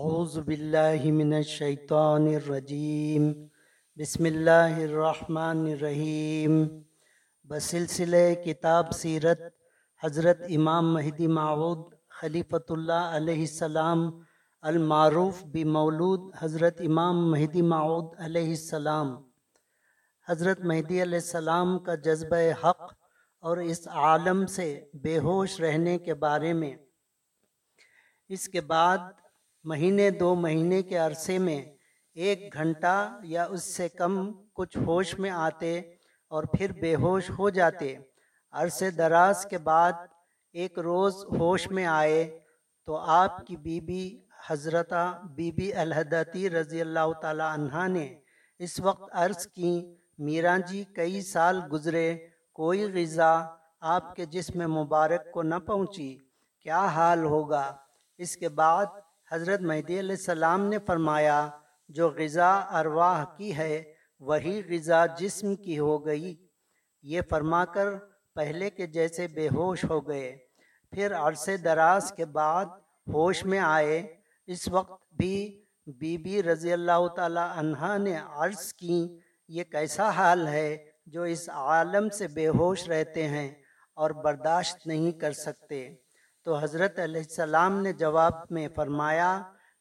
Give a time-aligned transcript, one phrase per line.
[0.00, 3.24] اعوذ باللہ من الشیطان الرجیم،
[3.96, 6.52] بسم اللہ الرحمن الرحیم۔
[7.50, 9.40] بسلسلہ کتاب سیرت
[10.02, 11.78] حضرت امام مہدی معود
[12.20, 14.08] خلیفۃ اللہ علیہ السلام
[14.62, 19.14] المعروف بمولود حضرت امام مہدی معود علیہ السلام۔
[20.26, 22.92] حضرت مہدی علیہ السلام کا جذبہ حق
[23.44, 24.68] اور اس عالم سے
[25.02, 26.76] بے ہوش رہنے کے بارے میں۔
[28.30, 28.98] اس کے بعد
[29.64, 31.62] مہینے دو مہینے کے عرصے میں
[32.14, 35.78] ایک گھنٹہ یا اس سے کم کچھ ہوش میں آتے
[36.28, 37.94] اور پھر بے ہوش ہو جاتے۔
[38.52, 39.92] عرصے دراز کے بعد
[40.52, 42.40] ایک روز ہوش میں آئے
[42.88, 44.02] تو آپ کی بی بی
[44.46, 48.06] حضرتہ بی بی الحدتی رضی اللہ تعالی عنہ نے
[48.58, 53.32] اس وقت عرض کی، میرا جی کئی سال گزرے، کوئی غذا
[53.80, 56.18] آپ کے جسم مبارک کو نہ پہنچی،
[56.62, 57.76] کیا حال ہوگا؟
[58.18, 58.86] اس کے بعد
[59.32, 61.50] حضرت مہدی علیہ السلام نے فرمایا،
[61.88, 63.82] جو غذا ارواح کی ہے،
[64.20, 66.46] وہی غذا جسم کی ہو گئی۔
[67.02, 67.86] یہ فرما کر
[68.34, 70.38] پہلے کے جیسے بے ہوش ہو گئے۔
[70.90, 72.64] پھر عرصے دراز کے بعد
[73.08, 74.16] ہوش میں آئے۔
[74.46, 80.48] اس وقت بھی بی بی رضی اللہ تعالی عنہ نے عرض کی، یہ کیسا حال
[80.48, 83.50] ہے جو اس عالم سے بے ہوش رہتے ہیں
[83.94, 85.94] اور برداشت نہیں کر سکتے۔
[86.46, 89.30] تو حضرت علیہ السلام نے جواب میں فرمایا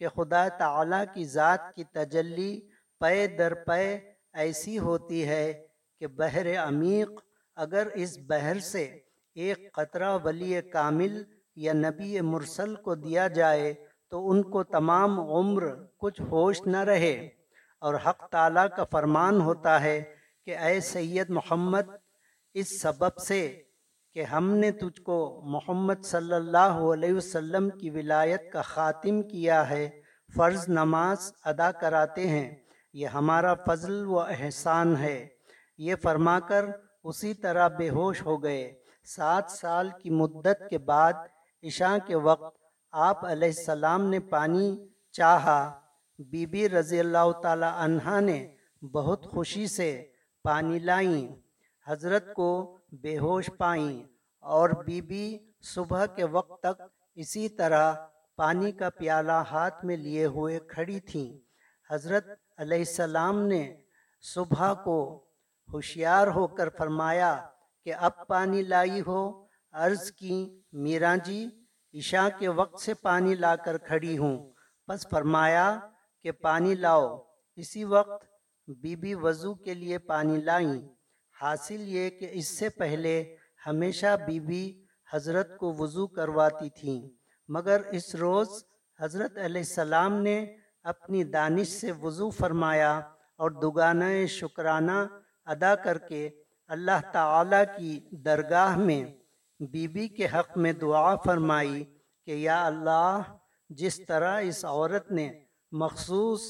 [0.00, 2.60] کہ خدا تعالیٰ کی ذات کی تجلی
[3.00, 3.98] پے در پے
[4.32, 5.52] ایسی ہوتی ہے
[6.00, 7.10] کہ بحر عمیق
[7.56, 8.84] اگر اس بحر سے
[9.36, 11.22] ایک قطرہ ولی کامل
[11.56, 13.74] یا نبی مرسل کو دیا جائے
[14.10, 15.64] تو ان کو تمام عمر
[15.96, 17.28] کچھ ہوش نہ رہے
[17.82, 20.00] اور حق تعالیٰ کا فرمان ہوتا ہے
[20.44, 21.90] کہ اے سید محمد،
[22.54, 23.40] اس سبب سے
[24.16, 29.70] کہ ہم نے تجھ کو محمد صلی اللہ علیہ وسلم کی ولایت کا خاتم کیا
[29.70, 29.90] ہے،
[30.36, 32.54] فرض نماز ادا کراتے ہیں۔
[32.92, 35.28] یہ ہمارا فضل و احسان ہے۔
[35.78, 36.64] یہ فرما کر
[37.04, 38.74] اسی طرح بے ہوش ہو گئے۔
[39.04, 41.12] سات سال کی مدت کے بعد
[41.62, 42.56] عشاء کے وقت
[42.92, 45.80] آپ علیہ السلام نے پانی چاہا۔
[46.18, 50.04] بی بی رضی اللہ تعالی عنہ نے بہت خوشی سے
[50.42, 51.45] پانی لائیں۔
[51.86, 54.04] حضرت کو بے ہوش پائیں
[54.40, 56.82] اور بی بی صبح کے وقت تک
[57.14, 57.94] اسی طرح
[58.36, 61.38] پانی کا پیالہ ہاتھ میں لیے ہوئے کھڑی تھیں۔
[61.90, 62.26] حضرت
[62.56, 63.76] علیہ السلام نے
[64.20, 65.24] صبح کو
[65.72, 67.48] ہوشیار ہو کر فرمایا
[67.84, 71.48] کہ اب پانی لائی ہو۔ عرض کی، میرا جی
[71.94, 74.52] عشاء کے وقت سے پانی لا کر کھڑی ہوں۔
[74.88, 75.78] بس فرمایا
[76.22, 77.22] کہ پانی لاؤ۔
[77.56, 78.24] اسی وقت
[78.66, 80.95] بی بی وضو کے لیے پانی لائیں۔
[81.42, 83.36] حاصل یہ کہ اس سے پہلے
[83.66, 84.82] ہمیشہ بی بی
[85.12, 87.10] حضرت کو وضو کرواتی تھیں
[87.48, 88.48] مگر اس روز
[89.00, 93.00] حضرت علیہ السلام نے اپنی دانش سے وضو فرمایا
[93.36, 95.06] اور دگانہ شکرانہ
[95.44, 96.30] ادا کر کے
[96.68, 99.04] اللہ تعالی کی درگاہ میں
[99.60, 101.84] بی بی کے حق میں دعا فرمائی
[102.24, 103.22] کہ یا اللہ،
[103.68, 106.40] جس طرح اس عورت نے مخصوص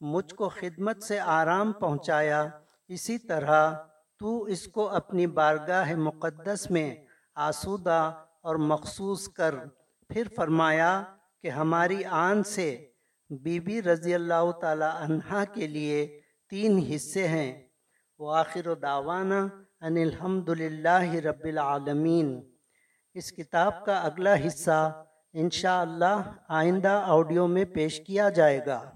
[0.00, 2.48] مجھ کو خدمت سے آرام پہنچایا،
[2.88, 3.74] اسی طرح
[4.18, 6.94] تو اس کو اپنی بارگاہ مقدس میں
[7.34, 9.54] آسودہ اور مخصوص کر۔
[10.08, 11.02] پھر فرمایا
[11.42, 12.90] کہ ہماری آن سے
[13.30, 17.68] بی بی رضی اللہ تعالی عنہ کے لیے تین حصے ہیں۔
[18.18, 19.34] وہ آخر و داوانہ
[19.80, 22.50] ان الحمد للہ رب العالمین۔
[23.14, 28.95] اس کتاب کا اگلا حصہ انشاءاللہ آئندہ آڈیو میں پیش کیا جائے گا۔